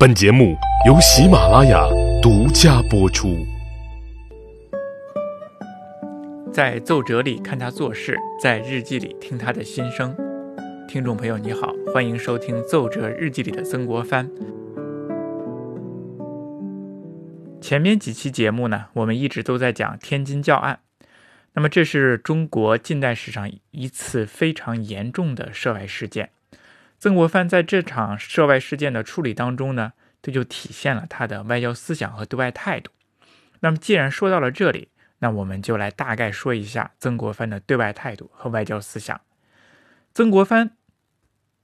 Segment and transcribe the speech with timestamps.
[0.00, 0.56] 本节目
[0.86, 1.86] 由喜马拉雅
[2.22, 3.36] 独家播出。
[6.50, 10.16] 在奏折里看他做事，在日记里听他的心声。
[10.88, 14.26] 听众朋友，你好，欢迎收听《奏折日记里的曾国藩》。
[17.60, 20.78] 前面几期节目呢，我们一直都在讲天津教案。
[21.52, 26.30] 那么，这是中国近代史上一次非常严重的涉外事件。
[27.00, 32.92] 曾国藩在这场涉外事件的处理当中呢，这就体现了他的外交思想和对外态度。
[33.60, 39.18] 那么，既然说到了这里，那我们就来大概说一下曾国藩的对外态度和外交思想。
[40.12, 40.76] 曾国藩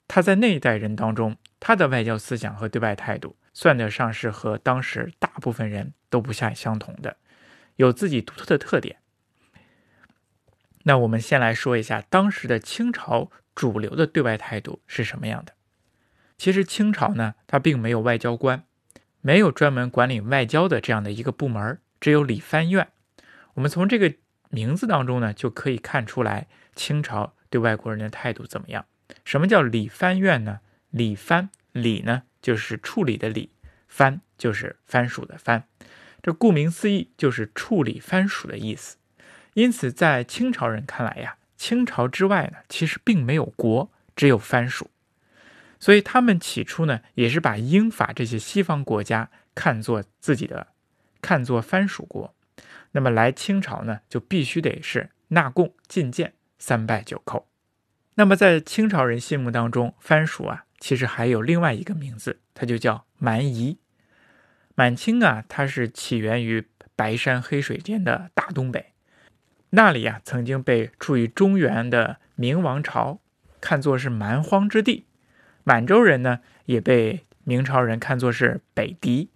[0.08, 7.18] 他在那一代人当中，他的外交思想和对外态度，算得上是和当时大部分人都不相相同的，
[7.76, 8.96] 有自己独特的特点。
[10.84, 15.54] 那我们先来说一下当时的清朝主流的对外态度是什么样的。
[16.38, 18.62] 其实清朝呢，它并没有外交官，
[19.20, 22.86] 没有专门管理外交的这样的一个部门，只有理藩院。
[23.54, 24.14] 我们从这个
[24.50, 28.84] 名字当中呢，就可以看出来清朝对外国人的态度怎么样。
[29.24, 30.60] 什么叫理藩院呢？
[30.90, 33.48] 理藩理呢，就是处理的理；
[33.88, 35.64] 藩就是藩属的藩。
[36.22, 38.98] 这顾名思义，就是处理藩属的意思。
[39.54, 44.90] 因此，在清朝人看来呀，清朝之外呢，其实并没有国，只有藩属。
[45.78, 50.68] 所以他们起初呢，也是把英法这些西方国家看作自己的，
[51.20, 52.34] 看作藩属国。
[52.92, 57.44] 那么来清朝呢，就必须得是纳贡进谏、三拜九叩。
[58.14, 63.78] 那么在清朝人心目当中，藩属啊，其实还有另外一个名字，它就叫蛮夷。
[64.74, 68.94] 满清啊，它是起源于白山黑水间的大东北。
[69.76, 73.20] 那里呀，曾经被处于中原的明王朝
[73.60, 75.04] 看作是蛮荒之地，
[75.64, 79.28] 满洲人呢也被明朝人看作是北敌。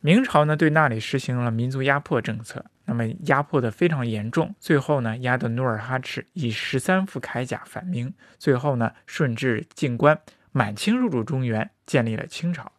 [0.00, 10.18] 明朝呢对那里实行了民族压迫政策，那么压迫的非常严重，最后呢压得努尔哈赤以十三副铠甲反明，最后呢顺治进关，
[10.50, 12.72] 满清入主中原，建立了清朝，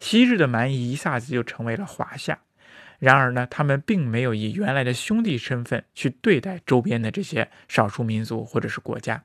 [0.00, 2.38] 昔日的蛮夷一下子就成为了华夏。
[3.00, 9.24] 然而呢，他们并没有以原来的兄弟身份去对待周边的这些少数民族或者是国家，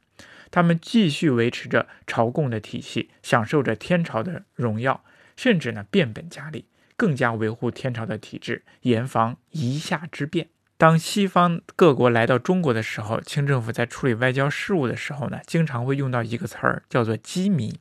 [0.49, 5.03] 他们继续维持着朝贡的体系，享受着天朝的荣耀，
[5.35, 6.65] 甚至呢变本加厉，
[6.95, 10.47] 更加维护天朝的体制，严防夷夏之变。
[10.77, 17.75] 当西方各国来到中国的时候，清政府在处理外交事务的时候呢，经常会用到一个词儿，叫做“羁縻”。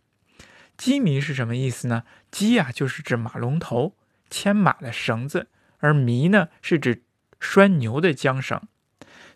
[0.77, 2.03] 羁縻是什么意思呢？
[2.33, 3.95] 羁啊，就是指马龙头，
[4.29, 5.47] 牵马的绳子。
[5.85, 7.03] 而縻呢，是指
[7.39, 8.59] 拴牛的缰绳，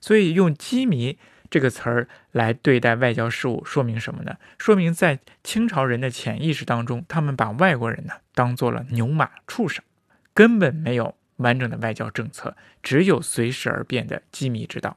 [0.01, 1.19] 所以用“羁縻”
[1.51, 4.39] 这个词儿来对待外交事务，说明什么呢？
[4.59, 9.85] 说明在清朝人的潜意识当中，他们把外国人呢当做了牛马畜生，
[10.33, 14.97] 根本没有完整的外交政策，只有随时而变的羁縻之道。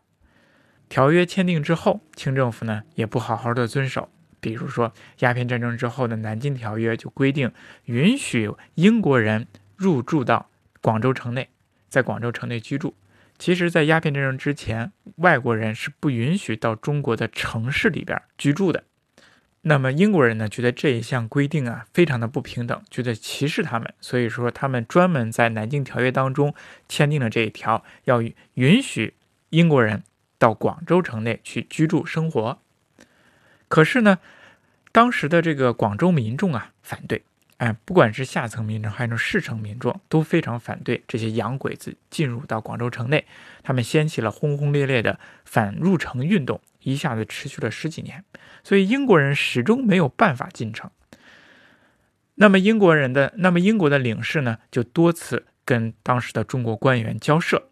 [0.87, 4.09] 条约签订之后，清政府呢也不好好的遵守，
[4.39, 7.51] 比如说鸦片战争之后的《南京条约》就规定，
[7.85, 10.50] 允许英国人入住到。
[10.81, 11.49] 广州城内，
[11.87, 12.95] 在广州城内居住。
[13.37, 18.83] 其实，在鸦片战争之前，外国人是不允许到中国的城市里边居住的。
[19.61, 26.53] 那么，英国人呢，觉得这一项规定啊，非常的不平等，觉得歧视他们，所以说他们专门在《南京条约》当中
[26.87, 28.21] 签订了这一条，要
[28.55, 29.15] 允许
[29.49, 30.03] 英国人
[30.37, 32.59] 到广州城内去居住生活。
[33.67, 34.19] 可是呢，
[34.91, 37.23] 当时的这个广州民众啊，反对。
[37.61, 43.23] 哎，不管是下层民众还是市城民众，都非常反对这些洋鬼子进入到广州城内。
[43.61, 48.25] 他们掀起了轰轰烈烈的反入城运动，一下子持续了十几年。
[48.63, 50.89] 所以英国人始终没有办法进城。
[52.33, 57.69] 那么英国人的，那么英国的领事呢，就多次跟当时的中国官员交涉。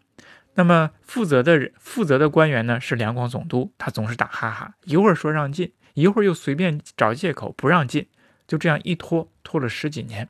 [0.54, 8.06] 那么负责的人，负责的官员呢是两广总督，他总是打哈哈，一会儿说让进，一会儿又随便找借口不让进。
[8.46, 10.28] 就这样一拖拖了十几年，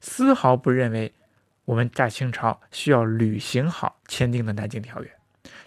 [0.00, 1.14] 丝毫不认为
[1.66, 5.16] 我们大清朝需要履行好签订的《南京条约》，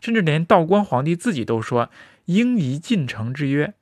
[0.01, 1.89] 甚至连道光皇帝自己都说
[2.25, 3.73] ：“应宜进城之约，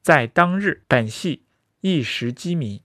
[0.00, 1.42] 在当日本系
[1.80, 2.84] 一时机迷。”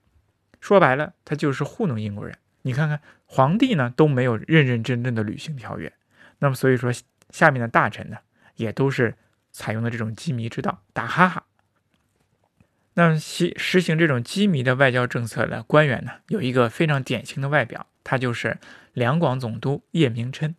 [0.59, 2.35] 说白了，他就是糊弄英国人。
[2.63, 5.93] 你看看，皇帝呢都没有认认真真的履行条约，
[6.39, 6.91] 那么所以说
[7.29, 8.17] 下面的大臣呢
[8.55, 9.13] 也都是
[9.51, 11.45] 采用的这种机迷之道，打哈哈。
[12.99, 18.57] 那实实行这种机密的外交政策的官员呢，有一个非常典型的外表，他就是
[18.91, 20.53] 两广总督叶明琛。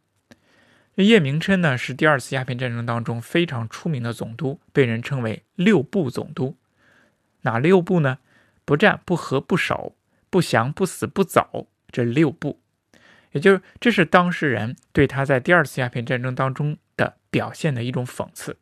[0.94, 6.56] 叶明琛呢，是第二次鸦片战争当中非常出名的总督，被人称为六部总督。
[7.42, 8.16] 哪六部呢？
[8.64, 9.94] 不战不和不守，
[10.30, 12.58] 不降、不死、不走这六部，
[13.32, 18.56] 也就是这是当事人对他在第二次鸦片战争当中的表现的一种讽刺。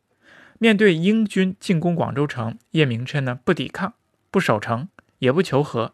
[0.59, 3.93] 面对英军进攻广州城，叶明琛呢不抵抗、
[4.29, 5.93] 不守城，也不求和。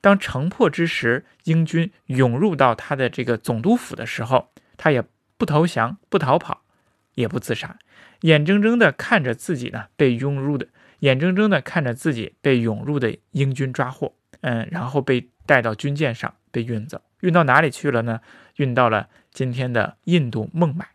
[0.00, 5.02] 当城破之时，英军涌入到他的这个总督府的时候，他也
[5.36, 6.62] 不投降、不逃跑，
[7.14, 7.78] 也不自杀，
[8.20, 10.68] 眼睁睁地看着自己呢被涌入的，
[11.00, 18.20] 眼睁睁地看着自己被涌入的英军抓获，嗯，然后被带到军舰上被运走，运到哪里去了呢？
[18.56, 20.86] 运到了今天的印度孟买，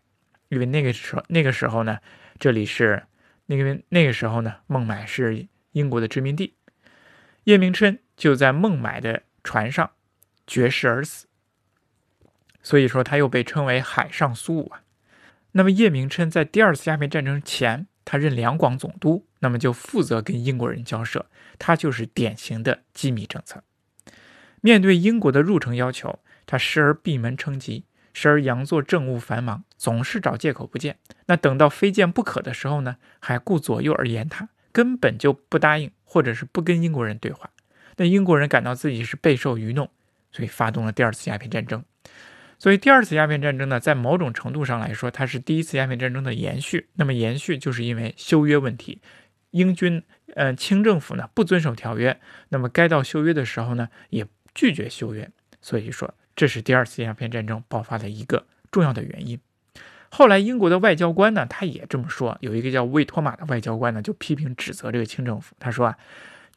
[0.48, 1.98] 因为那个时候那个时候呢，
[2.38, 3.02] 这里是
[3.50, 6.54] 那个那个时候呢，孟买是英国的殖民地，
[7.44, 7.98] 叶明琛。
[8.16, 9.92] 就在孟买的船上
[10.46, 11.26] 绝食而死，
[12.62, 14.82] 所以说他又被称为海上苏武啊。
[15.52, 23.64] 那么叶明琛在第二次鸦片战争前，他任两广总督，那么就负责跟英国人交涉，他就是典型的机密政策。
[24.60, 27.86] 面对英国的入城要求，他时而闭门称疾，
[28.20, 30.98] 时而佯作政务繁忙，总是找借口不见。
[31.24, 37.48] 那等到非见不可的时候呢，还顾左右而言他，根本就不答应，或者是不跟英国人对话。
[37.96, 39.88] 那英国人感到自己是备受愚弄，
[40.30, 41.82] 所以发动了第二次鸦片战争。
[42.58, 46.90] 所以第二次鸦片战争呢，在某种程度上来说，它是第一次鸦片战争的延续。
[46.96, 49.00] 那么延续就是因为修约问题，
[49.52, 50.02] 英军
[50.34, 52.20] 呃清政府呢不遵守条约，
[52.50, 55.30] 那么该到修约的时候呢也拒绝修约，
[55.62, 59.38] 所以说这是第二次鸦片战争爆发的一个重要的原因。
[60.08, 65.98] 后来英国的外交官呢，他也这么说，有一个叫魏托马的外交官呢，就批评指责这个清政府，他说啊，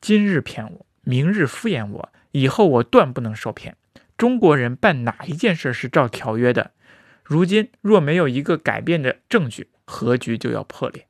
[0.01, 0.85] 今日骗我。
[1.05, 3.75] 明日敷衍我，以后我断不能受骗。
[4.17, 6.71] 中国人办哪一件事是照条约的？
[7.23, 11.05] 如今若没有一个改变的证据，和局就要破裂。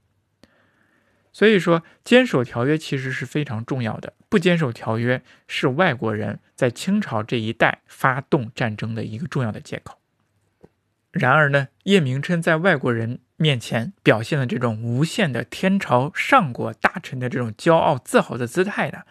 [1.32, 4.14] 所以说，坚守条约其实是非常重要的。
[4.34, 10.00] 不坚守条约，是外国人在清朝这一代发动战争的一个重要的借口。
[11.12, 19.04] 然而呢，叶明琛在外国人面前表现的这种无限的天朝上国大臣的这种骄傲自豪的姿态呢？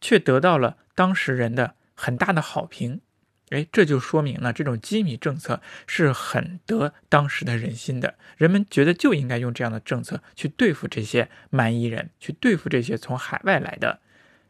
[0.00, 3.02] 却得到了当时人的很大的好评，
[3.50, 8.14] 哎，这就说明了这种机密政策是很得当时的人心的。
[8.36, 14.00] 人们觉得就应该用这样的政策去对付这些蛮夷人，去对付这些从海外来的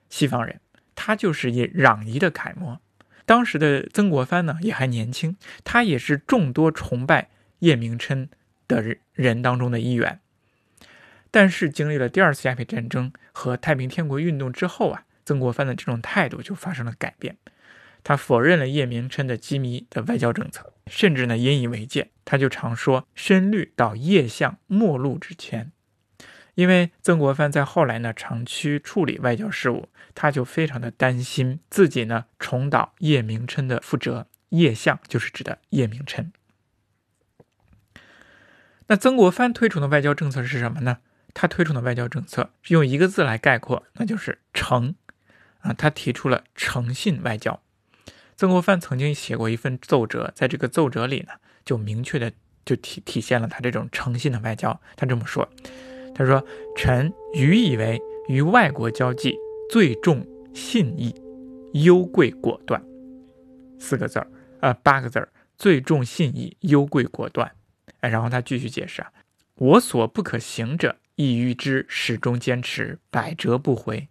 [0.09, 0.61] 西方人。
[0.95, 2.81] 他就是以攘夷的楷模。
[3.25, 7.31] 当时的曾国藩呢也还年轻，他也是众多崇拜
[7.61, 8.29] 叶明琛
[8.67, 10.21] 的人人当中的一员。
[11.31, 15.05] 但是经历了第二次鸦片战争和太平天国运动之后啊。
[15.25, 17.37] 曾国藩的这种态度就发生了改变，
[18.05, 22.11] 他否认了叶明琛的机密的外交政策，甚至呢引以为戒。
[22.25, 25.73] 他就常说“深虑到叶相末路之前”，
[26.55, 34.27] 因为曾国藩在后来呢长期处理外交事务，他就非常的担心自己呢重蹈叶明琛的覆辙。
[34.51, 36.33] 叶相就是指的叶明琛。
[38.87, 41.01] 那曾国藩推崇的外交政策是什么呢？
[41.35, 44.95] 他推崇的外交政策用一个字来概括，那就是“诚”。
[45.61, 47.61] 啊，他提出了诚信外交。
[48.39, 51.33] 曾国藩曾经写过一份奏折，在这个奏折里呢，
[51.65, 52.33] 就明确的
[52.65, 54.81] 就体体现了他这种诚信的外交。
[54.95, 55.49] 他这么说
[56.15, 56.47] ：“他说，
[56.77, 59.35] 臣愚以为与外国交际
[59.69, 60.25] 最重
[60.55, 61.13] 信义，
[61.73, 62.81] 优贵果断。
[63.81, 64.31] 四个字儿，
[64.61, 67.51] 呃，八个字儿，最重信义，优贵果断。
[68.03, 69.13] 哎，然后他继续解释啊，
[69.57, 74.07] 我所不可行者，亦欲之始终坚持，百折不回。”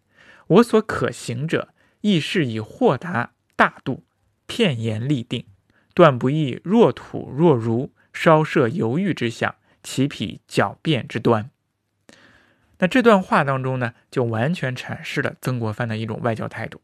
[0.48, 1.70] 我所可行者，
[2.02, 4.04] 亦是以豁达大度、
[4.48, 5.46] 片言立定，
[5.94, 11.52] 断不易若土若如，稍涉犹豫之象，其匹狡辩之端。
[12.80, 16.82] 那这段话当中呢，就完全阐释了曾国藩的一种外交态度。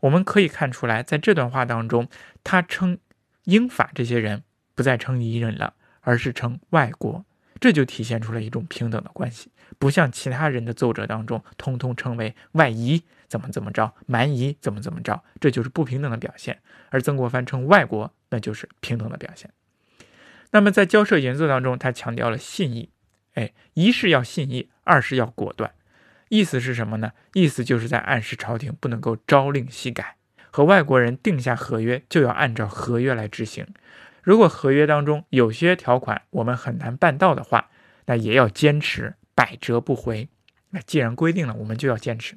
[0.00, 2.08] 我们可以看出来，在这段话当中，
[2.42, 2.98] 他称
[3.44, 4.42] 英法这些人
[4.74, 7.24] 不再称夷人了，而是称外国。
[7.60, 16.60] 这就体现出了一种平等的关系，不像其他人的奏折当中，通通称为外夷，怎么怎么着，蛮夷怎么怎么着，这就是不平等的表现。
[16.90, 19.50] 而曾国藩称外国，那就是平等的表现。
[20.52, 22.90] 那么在交涉原则当中，他强调了信义，
[23.34, 25.72] 哎，一是要信义，二是要果断。
[26.28, 27.12] 意思是什么呢？
[27.34, 30.16] 意思就是在暗示朝廷不能够朝令夕改，
[30.50, 33.66] 和外国人定下合约，就要按照合约来执行。
[34.26, 37.70] 如果合约当中有些条款我们很难办到的话，
[38.06, 40.28] 那也要坚持百折不回。
[40.70, 42.36] 那既然规定了，我们就要坚持。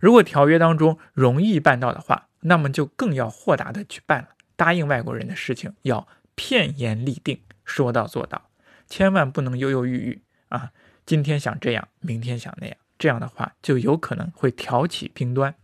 [0.00, 4.28] 如果条约当中容易办到的话，那么就更要豁达的去办了。
[4.56, 8.48] 答应外国人的事情要片言立定，说到做到，
[8.86, 10.72] 千万不能犹犹豫豫啊！
[11.04, 15.54] 今天想这样，明天想那样，这样的话就有可能会挑起兵端。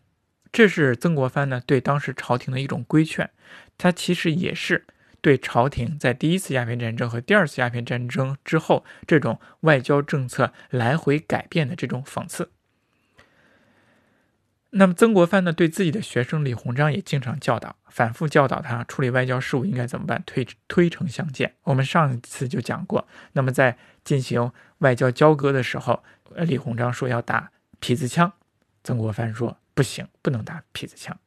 [0.53, 3.31] 这是曾国藩呢对当时朝廷的一种规劝，
[3.79, 4.87] 他其实也是
[5.23, 12.51] 对朝廷在第一次鸦片战争和第二次鸦片战争之后这种外交政策来回改变的这种讽刺。
[14.75, 21.55] 那么曾国藩呢，对自己的学生李鸿章也经常教导，反复教导他处理外交事务应该怎么办，推推诚相见。
[21.65, 26.03] 我们上一次就讲过，那么在进行外交交割的时候，
[26.35, 28.33] 呃，李鸿章说要打皮子枪，
[28.83, 31.19] 曾国藩说不行，不能打痞子枪。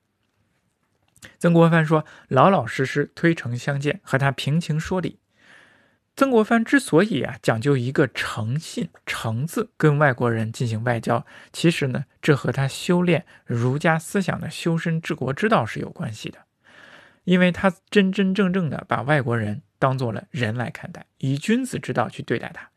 [1.40, 5.20] 曾国藩说老老实实推诚相见，和他平情说理。
[6.16, 16.40] 曾国藩之所以啊讲究一个诚信诚字跟外国人进行外交，其实呢，这和他修炼儒家思想的修身治国之道是有关系的，
[17.26, 22.70] 因为他真真正正的把外国人当做了人来看待，以君子之道去对待他。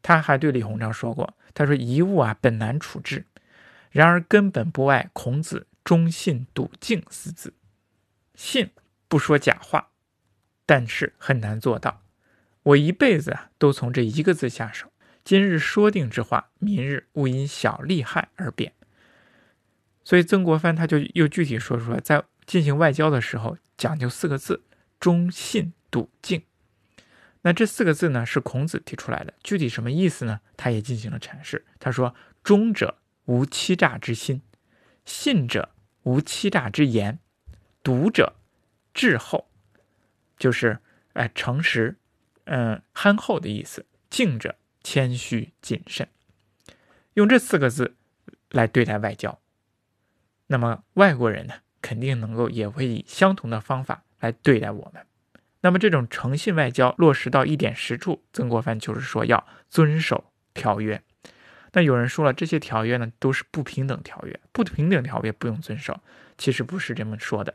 [0.00, 3.26] 他还对李鸿章说过，他说一物啊本难处置，
[3.96, 7.54] 然而根本不外孔子忠信笃敬四字，
[8.34, 8.68] 信
[9.08, 9.88] 不说假话，
[10.66, 12.02] 但是很难做到。
[12.62, 14.92] 我一辈子啊，都从这一个字下手。
[15.24, 18.74] 今日说定之话，明日勿因小利害而变。
[20.04, 24.62] 所以曾国藩他就又具体说出来，在进行外交的时候，讲究四个字：
[25.00, 26.42] 忠信笃敬。
[27.40, 29.32] 那这四个字呢，是孔子提出来的。
[29.42, 30.40] 具体什么意思呢？
[30.54, 31.64] 他也进行了阐释。
[31.78, 34.42] 他说：“忠者无欺诈之心，
[35.04, 35.68] 信者
[36.02, 37.20] 无欺诈之言，
[37.82, 38.34] 笃者
[38.92, 39.48] 滞厚，
[40.36, 40.80] 就是
[41.12, 41.96] 哎诚实。”
[42.48, 44.54] 嗯，憨厚的意思，敬者
[44.84, 46.08] 谦虚谨慎，
[47.14, 47.96] 用这四个字
[48.50, 49.40] 来对待外交，
[50.46, 55.04] 那么外国人呢，肯定能够也会以相同的方法来对待我们。
[55.62, 61.02] 那么这种诚信外交落实到一点实处，曾国藩就是说要遵守条约。
[61.76, 66.00] 那有人说了，这些条约呢都是不平等条约，不平等条约不用遵守，
[66.38, 67.52] 其实不是这么说的。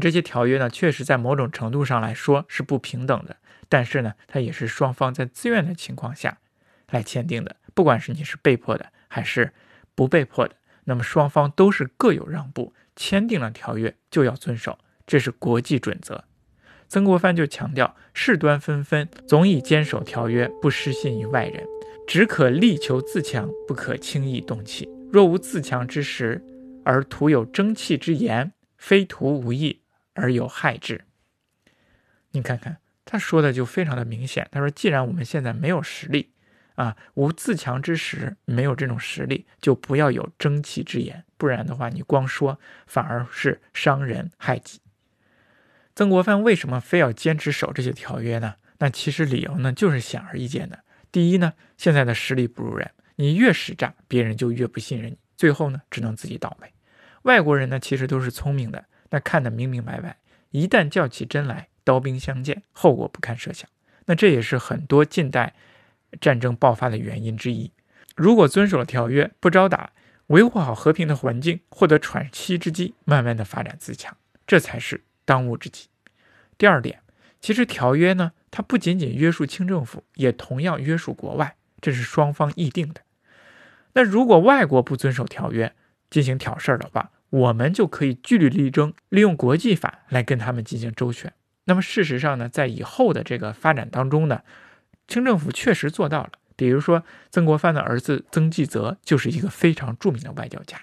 [0.00, 3.38] 这些条约呢，确实在某种程度上来说是不平等的。
[3.68, 6.38] 但是呢，它也是双方在自愿的情况下
[6.90, 9.52] 来签订的，不管是你是被迫的还是
[9.96, 10.54] 不被迫的，
[10.84, 16.22] 那么双方都是各有让步，签订了条约就要遵守，这是国际准则。
[16.86, 21.66] 曾国藩就强调，事端纷纷，总以坚守条约，不失信于外人，
[22.06, 24.88] 只可力求自强，不可轻易动气。
[25.12, 26.44] 若无自强之时，
[26.84, 29.82] 而徒有争气之言，非徒无益
[30.14, 31.04] 而有害之。
[32.30, 32.78] 你看看。
[33.08, 36.32] 他说的就非常的明显，他说：“既然我们现在没有实力，
[36.74, 44.80] 啊，无自强之时，没有这种实力，就不要有争气之言，不然的话，你光说反而是伤人害己。”
[45.94, 48.56] 曾国藩为什么非要坚持守这些条约呢？
[48.78, 50.80] 那其实理由呢，就是显而易见的。
[51.16, 56.70] 第一呢，现在的实力不如人，你越使诈，别人就越不信任你，最后呢，只能自己倒霉。
[57.22, 60.18] 外国人呢，其实都是聪明的，那看得明明白白，
[60.50, 61.68] 一旦较起真来。
[61.84, 63.66] 刀兵相见，后果不堪设想。
[64.04, 65.54] 那这也是很多近代
[66.20, 67.72] 战争爆发的原因之一。
[68.14, 69.92] 如果遵守了条约，不招打，
[70.26, 74.14] 维护好和平的环境，获得喘息之机，慢慢的发展自强，
[74.46, 75.86] 这才是当务之急。
[76.58, 77.00] 第二点，
[77.40, 83.02] 其实条约呢，它不仅仅约束清政府，也同样约束国外，这是双方议定的。
[83.92, 85.74] 那如果外国不遵守条约，
[86.08, 91.34] 进行挑事儿的话，我们就可以据理力争，利用国际法来跟他们进行周旋。
[91.64, 94.40] 那么事实上呢，在以后的这个发展当中呢，
[95.06, 96.30] 清政府确实做到了。
[96.56, 100.80] 比如说，曾国藩的儿子曾纪泽就是一个非常著名的外交家，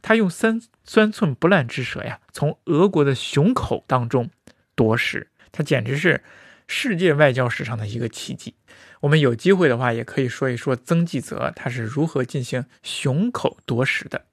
[0.00, 4.30] 他用三三寸不烂之舌呀，从俄国的熊口当中
[4.76, 6.22] 夺食，他简直是
[6.66, 8.54] 世界外交史上的一个奇迹。
[9.00, 14.24] 我们有机会的话，也可以说一说曾纪泽他是如何进行熊口夺食的，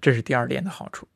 [0.00, 1.08] 这是第二点的好处。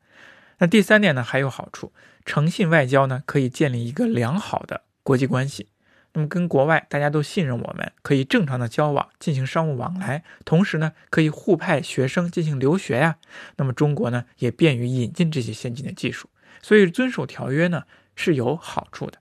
[0.59, 1.93] 那第三点呢，还有好处。
[2.25, 5.69] 诚信外交呢，可以建立一个良好的国际关系。
[6.13, 10.23] 那么跟国外大家都信任我们，可以正常的交往，进行商务往来。
[10.43, 13.17] 同时呢，可以互派学生进行留学呀。
[13.57, 16.27] 那么中国呢，也便于引进这些先进的技术。
[16.61, 17.83] 所以遵守条约呢
[18.15, 19.19] 是有好处的。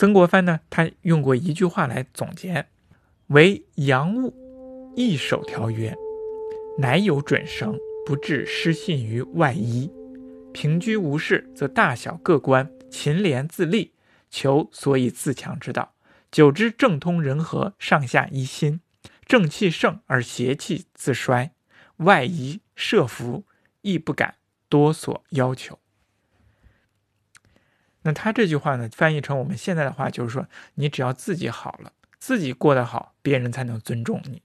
[0.00, 2.68] 曾国藩呢，他用过一句话来总结：
[3.26, 4.34] 为洋务，
[4.96, 5.94] 易守条约，
[6.78, 7.78] 乃有准绳。
[8.06, 9.92] 不致失信于外夷，
[10.54, 13.92] 平居无事，则大小各官勤廉自立，
[14.30, 15.92] 求所以自强之道。
[16.32, 18.80] 久之，政通人和，上下一心，
[19.26, 21.52] 正气盛而邪气自衰，
[21.98, 23.44] 外夷设伏
[23.82, 24.36] 亦不敢
[24.70, 25.78] 多所要求。
[28.02, 34.42] 那他这句话呢，翻译成我们现在的话，就是说，你只要自己好了，自己过得好，别人才能尊重你。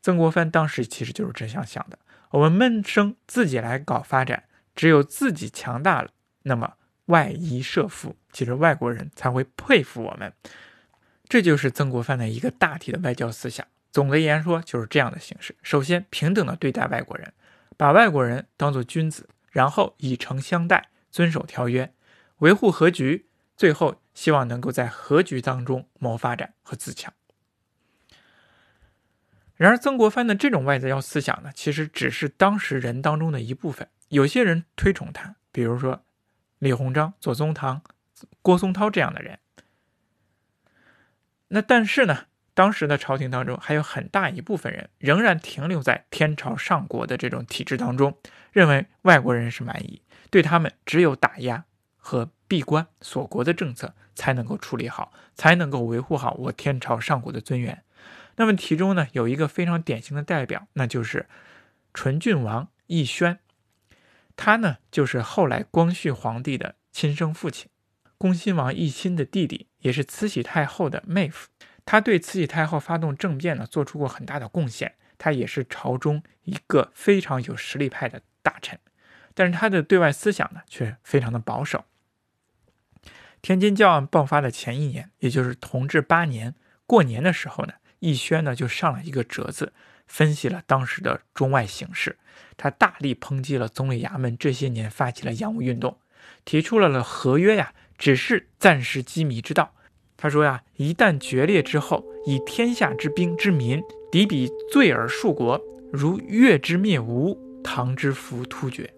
[0.00, 1.98] 曾国藩当时其实就是这样想的。
[2.30, 6.10] 我们闷声自己来搞发展，只有自己强大了，
[6.42, 6.74] 那么
[7.06, 10.32] 外夷设服，其实外国人才会佩服我们。
[11.28, 13.66] 这就是曾国藩的一个大体的外交思想。
[13.90, 17.32] 总的言说，就是这样的形式：首先，平等的对待外国人，
[17.76, 21.93] 把外国人当作君子，然后以诚相待，遵守条约，
[22.44, 27.14] 维护和局，最后希望能够在和局当中谋发展和自强。
[29.56, 33.88] 然而，曾国藩的这种外在要思想呢，其实只是当时人当中的一部分。
[34.08, 36.04] 有些人推崇他，比如说
[36.58, 37.82] 李鸿章、左宗棠、
[38.42, 39.38] 郭松涛这样的人。
[41.48, 48.18] 那但是呢，当时的朝廷当中还有很大一部分人仍然停留在天朝上国的这种体制当中，
[48.52, 51.64] 认为外国人是蛮夷，对他们只有打压
[51.96, 57.82] 和闭关锁国的政策才能够处理好，才能够维护好我天朝上国的尊严。
[58.36, 61.26] 那么其中呢，有一个非常典型的代表，那就是
[61.92, 63.38] 纯郡王奕轩，
[64.36, 67.68] 他呢就是后来光绪皇帝的亲生父亲，
[68.18, 71.48] 恭亲王奕欣的弟弟，也是慈禧太后的妹夫。
[71.86, 74.94] 他对慈禧太后发动政变呢，做出过很大的贡献。
[75.16, 78.78] 他也是朝中一个非常有实力派的大臣，
[79.32, 81.84] 但是他的对外思想呢，却非常的保守。
[83.44, 86.54] 天津教案爆发的前一年，也就是同治八年
[86.86, 87.74] 过年的时候呢。
[88.00, 89.74] 奕轩呢就上了一个折子，
[90.06, 92.16] 分析了当时的中外形势。
[92.56, 95.98] 他大力抨击了总理衙门这些年发起了洋务运动，
[96.46, 99.74] 提出了了合约呀，只是暂时羁縻之道。
[100.16, 105.60] 他说呀，一旦决裂之后，以天下之兵之民敌彼罪而数国，
[105.92, 108.94] 如越之灭吴，唐之服突厥。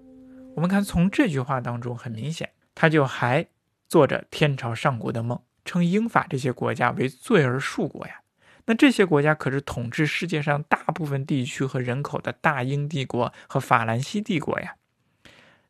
[0.54, 3.48] 我们看从这句话当中，很明显，他就还
[3.88, 8.20] 做着天朝上国的梦，称英法这些国家为罪而数国呀。
[8.66, 14.74] 那这些国家可是统治世界上大部分地区和人口的大英帝国和法兰西帝国呀。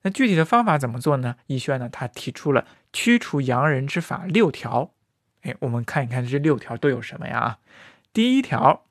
[0.02, 1.37] 那具体的方法怎么做呢？
[1.49, 4.93] 奕轩呢，他提出了驱除洋人之法六条。
[5.43, 7.58] 哎，我们看一看这六条都有什么呀？
[8.14, 8.86] 第一条，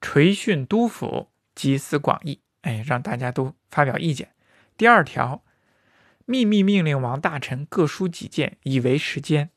[0.00, 4.30] 垂训督府，集思广益，哎，让大家都发表意见。
[4.76, 5.43] 第二条，
[6.24, 9.50] 秘密命令王大臣各抒己见，以为时间。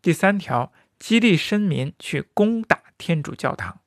[0.00, 0.72] 第三条。
[0.98, 3.80] 激励绅民去攻打天主教堂。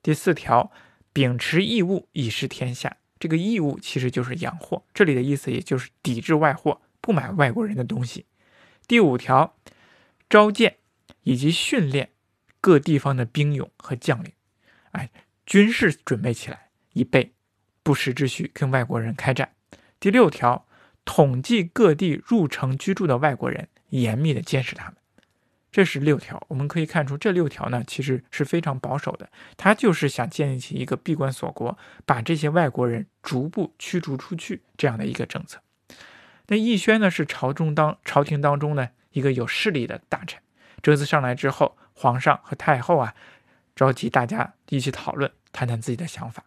[0.00, 0.70] 第四条，
[1.12, 2.98] 秉持义务以示天下。
[3.18, 8.26] 这个义务其实就是洋货，这里的意思也就是抵制外货，不买外国人的东西。
[8.86, 9.56] 第五条，
[10.30, 10.76] 召见
[11.24, 12.10] 以及训练
[12.60, 14.30] 各地方的兵勇和将领，
[14.92, 15.10] 哎，
[15.44, 17.32] 军事准备起来，以备
[17.82, 19.52] 不时之需跟外国人开战。
[19.98, 20.65] 第六条，
[21.06, 24.96] 统计各地入城居住的外国人，严密的监视他们。
[25.72, 29.28] 这是六条，我们可以看出，这六条呢其实是非常保守的。
[29.56, 35.60] 他就是想建立起一个闭关锁国，把这些外国人逐步驱逐出去这样的一个政策。
[36.48, 40.40] 那奕轩呢是朝中当朝廷当中呢一个有势力的大臣。
[40.82, 43.14] 这次上来之后，皇上和太后啊
[43.74, 46.44] 召集大家一起讨论，谈谈自己的想法。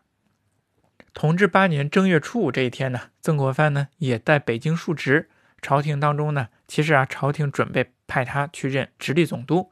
[1.19, 5.29] 同治八年正月初五这一天呢，曾国藩呢也在北京述职。
[5.61, 7.91] 朝廷当中呢，其实啊，朝廷准备。
[8.07, 9.69] 派他去任直隶总督，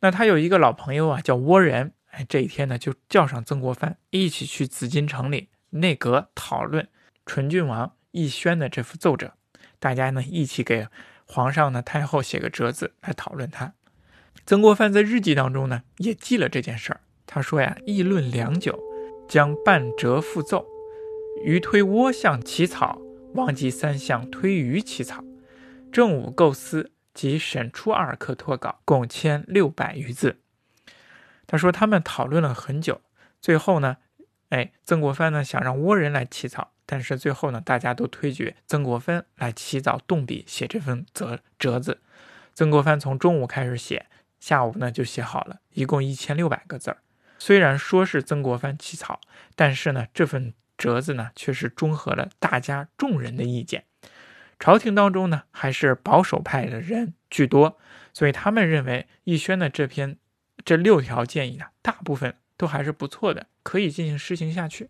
[0.00, 1.92] 那他有一个老朋友啊，叫倭人。
[2.10, 6.88] 哎，这一天呢，就叫上曾国藩一起去紫禁城里内阁讨论
[7.26, 9.34] 纯郡王奕轩的这幅奏折。
[9.78, 10.88] 大家呢一起给
[11.26, 13.74] 皇上呢太后写个折子来讨论他。
[14.46, 17.02] 曾国藩在日记当中呢也记了这件事儿。
[17.26, 18.76] 他说呀，议论良久，
[19.28, 20.66] 将半折复奏，
[21.42, 23.00] 余推倭相起草，
[23.34, 25.24] 王及三相推余起草，
[25.90, 26.92] 正午构思。
[27.16, 30.36] 及审初二课托稿，共千六百余字。
[31.46, 33.00] 他说他们讨论了很久，
[33.40, 33.96] 最后呢，
[34.50, 42.02] 哎，曾国藩呢想让倭人来起草，但是最后呢，大家都推举曾国藩来起草动笔写这份折折子。
[42.52, 44.04] 曾国藩从中午开始写，
[44.38, 46.98] 下午呢就写好了，一共一千六百个字儿。
[47.38, 49.20] 虽然说是曾国藩起草，
[49.54, 53.84] 但是呢，这份折子呢却是综合了大家众人的意见。
[54.58, 57.78] 朝廷当中呢，还是保守派的人居多，
[58.14, 60.16] 所以他们认为奕轩的这篇
[60.64, 64.88] 这六条建议呢，大部分都还是不错的，可以进行施行下去。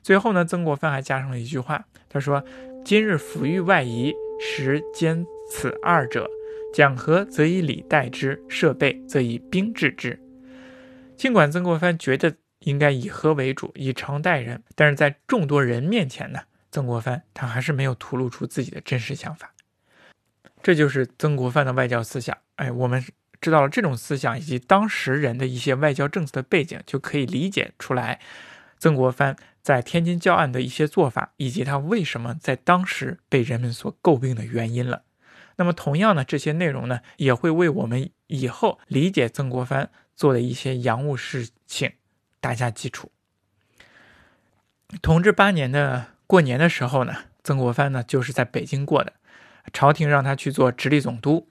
[0.00, 2.42] 最后呢，曾国藩还加上了一句话，他说
[2.82, 6.26] ：“今日抚育外夷，时兼此二者，
[6.74, 10.18] 讲和则以礼待之，设备则以兵治之。”
[11.16, 16.40] 尽管曾国藩觉得应该以和为主，以诚待人，但是在众多人面前呢。
[16.70, 19.52] 曾国藩他还是没有吐露出自己的真实想法，
[20.62, 22.34] 这就是曾国藩的外交思想。
[22.56, 23.04] 哎，我们
[23.42, 28.20] 知道了这种思想以及当时人的一些外交政策的背景，就可以理解出来，
[28.78, 35.02] 曾国藩在天津教案的一些做法，以及他为什么在当时被人们所诟病的原因了。
[35.56, 41.92] 那么，同样呢，这些内容呢，也会为我们以后理解曾国藩做的一些洋务事情
[42.40, 43.10] 打下基础。
[45.00, 49.14] 同治八年的过年的时候呢，曾国藩呢就是在北京过的，
[49.72, 51.48] 朝廷让他去做直隶总督。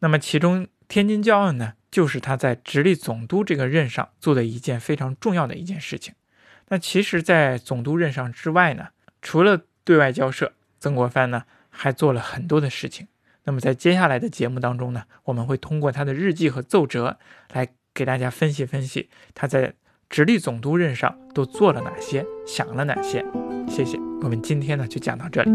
[0.00, 6.14] 那么，其中天津教案呢，就是他在直隶总督这个任上做的一件非常重要的一件事情。
[6.68, 8.88] 那其实，在总督任上之外呢，
[9.22, 13.08] 除了对外交涉，曾国藩呢还做了很多的事情。
[13.44, 17.18] 那么在接下来的节目当中呢，我们会通过他的日记和奏折
[17.52, 19.72] 来给大家分析分析他在
[20.10, 23.24] 直隶总督任上都做了哪些，想了哪些。
[23.66, 25.50] 谢谢，我们今天呢就讲到这里。